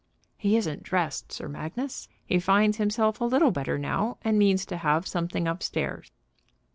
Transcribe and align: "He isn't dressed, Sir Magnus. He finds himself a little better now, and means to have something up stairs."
"He 0.35 0.57
isn't 0.57 0.81
dressed, 0.81 1.31
Sir 1.31 1.47
Magnus. 1.47 2.07
He 2.25 2.39
finds 2.39 2.77
himself 2.77 3.21
a 3.21 3.25
little 3.25 3.51
better 3.51 3.77
now, 3.77 4.17
and 4.23 4.39
means 4.39 4.65
to 4.65 4.77
have 4.77 5.05
something 5.05 5.47
up 5.47 5.61
stairs." 5.61 6.09